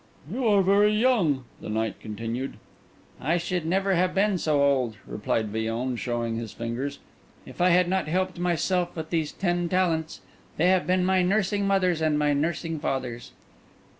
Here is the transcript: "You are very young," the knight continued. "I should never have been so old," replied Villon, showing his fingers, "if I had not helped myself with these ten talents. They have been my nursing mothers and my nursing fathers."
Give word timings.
"You 0.33 0.47
are 0.47 0.63
very 0.63 0.91
young," 0.95 1.43
the 1.61 1.69
knight 1.69 1.99
continued. 1.99 2.55
"I 3.19 3.37
should 3.37 3.67
never 3.67 3.93
have 3.93 4.15
been 4.15 4.39
so 4.39 4.63
old," 4.63 4.97
replied 5.05 5.49
Villon, 5.49 5.95
showing 5.95 6.37
his 6.37 6.53
fingers, 6.53 6.97
"if 7.45 7.61
I 7.61 7.69
had 7.69 7.87
not 7.87 8.07
helped 8.07 8.39
myself 8.39 8.95
with 8.95 9.11
these 9.11 9.31
ten 9.31 9.69
talents. 9.69 10.21
They 10.57 10.69
have 10.69 10.87
been 10.87 11.05
my 11.05 11.21
nursing 11.21 11.67
mothers 11.67 12.01
and 12.01 12.17
my 12.17 12.33
nursing 12.33 12.79
fathers." 12.79 13.33